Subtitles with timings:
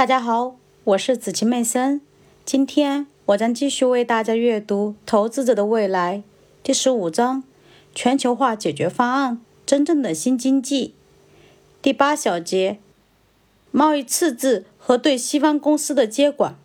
[0.00, 2.00] 大家好，我是紫晴妹森。
[2.46, 6.16] 今天我将继续为大家阅读《投资者的未来》
[6.62, 7.44] 第十五章：
[7.94, 10.94] 全球化解决方案——真正的新经济。
[11.82, 12.78] 第八小节：
[13.70, 16.56] 贸易赤字和对西方公司的接管。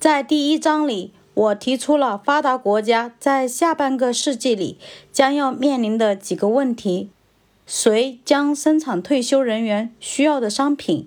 [0.00, 4.78] 在第一章里，我提出了发达国家在下半个世纪里
[5.12, 7.10] 将要面临的几个问题：
[7.66, 11.06] 谁将生产退休人员需要的商品？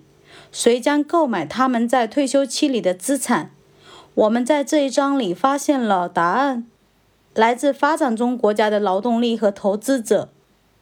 [0.52, 3.52] 谁将购买他们在退休期里的资产？
[4.14, 6.68] 我们在这一章里发现了答案：
[7.34, 10.30] 来自发展中国家的劳动力和投资者。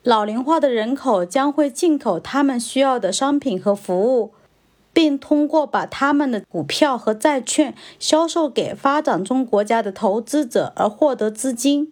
[0.01, 4.31] 老龄化的人口将会进口他们需要的商品和服务，
[4.91, 11.91] 并通过把他们的股票和债券销售给发展中国家的投资者而获得资金。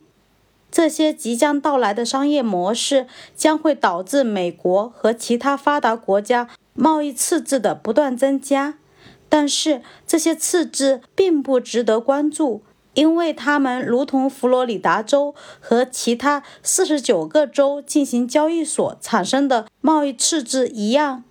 [0.71, 6.49] 这些即将到来的商业模式将会导致美国和其他发达国家。
[6.77, 8.75] 贸易赤字的不断增加，
[9.27, 12.61] 但是这些赤字并不值得关注，
[12.93, 21.23] 因为它们如同佛罗里达州和其他四十九个州进行交易所产生的贸易赤字一样，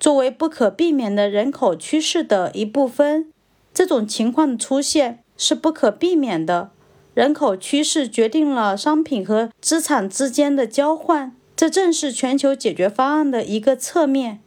[0.00, 3.30] 作为不可避免的人口趋势的一部分。
[3.74, 6.70] 这种情况的出现是不可避免的。
[7.14, 14.40] 人口趋势决定了商品和资产之间的交换，这正是全球解决方案的一个侧面。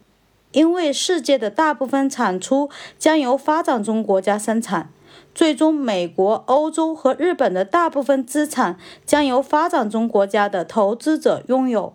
[0.52, 4.90] 因为世界的大部分产出将由发展中国家生产，
[5.34, 11.94] 最终美国、欧洲和日本的大部分资产将由发展中国家的投资者拥有。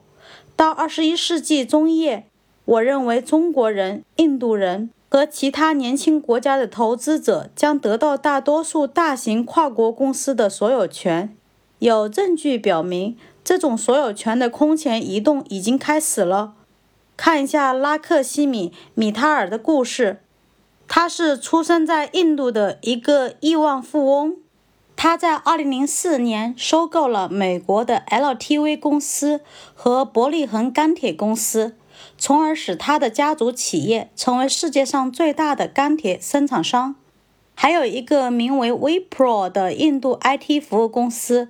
[0.55, 2.27] 到二十一世纪中叶，
[2.65, 11.37] 我认为中国人、印度人和其他年轻国家的投资者将得到大多数大型跨国公司的所有权。
[11.79, 16.55] 有证据表明，这种所有权的空前移动已经开始了。
[17.17, 20.21] 看一下拉克西米·米塔尔的故事。
[20.89, 24.37] 他是出生在印度的一个亿万富翁。
[24.95, 29.41] 他在2004年收购了美国的 LTV 公司
[29.75, 31.75] 和伯利恒钢铁公司，
[32.17, 36.95] 从而使他的家族企业成为世界上最大的钢铁生产商。
[37.55, 41.49] 还有一个名为 Wipro 的印度 IT 服务公司。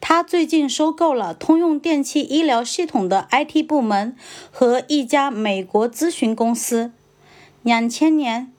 [0.00, 4.16] 他最近收购了通用电气医疗系统的 IT 部门
[4.52, 6.92] 和一家美国咨询公司。
[7.62, 8.52] 两千年，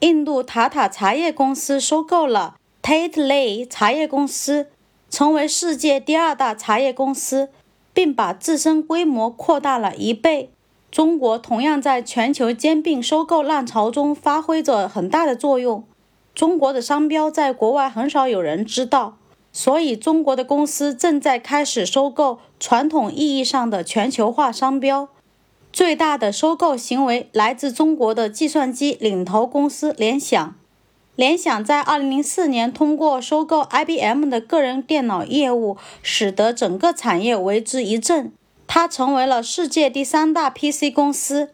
[0.00, 4.68] 印度塔塔茶叶公司收购了 Tateley 茶叶公司，
[5.10, 7.50] 成为世界第二大茶叶公司，
[7.92, 10.50] 并把自身规模扩大了一倍。
[10.90, 15.84] 中国同样在全球兼并收购浪潮中发挥着很大的作用。
[16.34, 19.18] 中国的商标在国外很少有人知道。
[19.58, 25.08] 所以，中国的公司正在开始收购传统意义上的全球化商标。
[25.72, 30.54] 最大的收购行为来自中国的计算机领头公司联想。
[31.14, 38.30] 联想在2004年通过收购 IBM 的个人电脑业务，使得整个产业为之一振。
[38.66, 41.48] 它成为了世界第三大 PC 公司，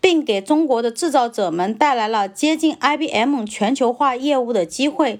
[0.00, 5.18] 并给中国的制造者们带来了接近 IBM 全球化业务的机会。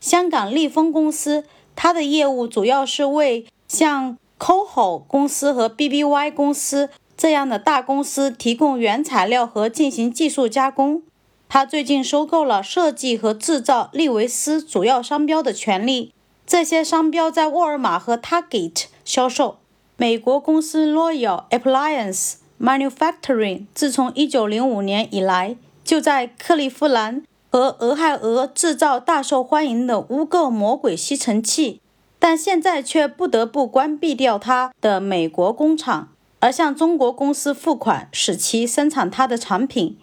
[0.00, 1.44] 香港利丰公司，
[1.76, 11.02] 它的业务主要是为像 COHO 公司和 BBY 公司这样的大公司提供原材料和进行技术加工。
[11.48, 16.14] 它最近收购了设计和制造利维斯主要商标的权利，
[16.46, 19.58] 这些商标在沃尔玛和 Target 销售。
[19.96, 27.22] 美国公司 Royal Appliance Manufacturing 自从1905年以来就在克利夫兰。
[27.50, 31.80] 和俄亥俄制造大受欢迎的污垢魔鬼吸尘器，
[32.20, 39.98] 但现在却不得不关闭掉它的美国工厂，而向中国公司付款，使其生产它的产品。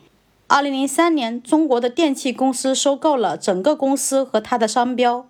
[0.47, 5.25] 二零零三年，中国的电器公司收购了整个公司和它的商标。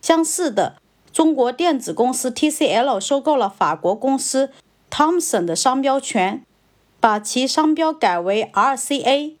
[0.00, 0.76] 相似的，
[1.12, 4.50] 中国电子公司 TCL 收购了法国公司
[4.90, 6.44] Thomson 的商标权，
[6.98, 9.36] 把其商标改为 RCA。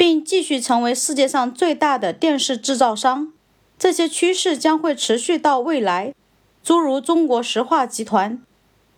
[0.00, 3.34] 并继续成为世界上最大的电视制造商。
[3.78, 6.14] 这些趋势将会持续到未来。
[6.62, 8.42] 诸如中国石化集团、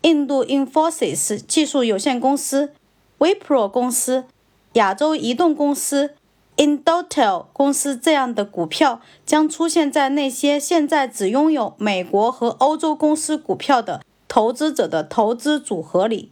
[0.03, 2.73] 印度 Infosys 技术有限公司、
[3.19, 4.27] Wipro 公司、
[4.75, 6.15] 亚洲移动公司、
[6.57, 16.31] Indotel 公司这样的股票，将出现在那些现在只拥有美国和欧洲公司股票的投资者的投资组合里。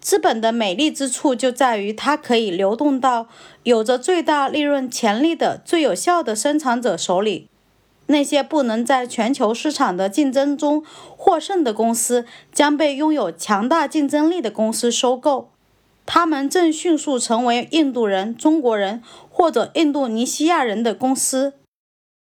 [0.00, 3.28] 资本的美丽之处就在于它可以流动到
[3.64, 7.48] 有着最大利润潜力的最有效的生产者手里。
[8.06, 10.84] 那些不能在全球市场的竞争中
[11.16, 15.50] 获胜的公司将被拥有强大竞争力的公司收购。
[16.06, 19.00] 他们正迅速成为印度人、中国人
[19.30, 21.52] 或者印度尼西亚人的公司。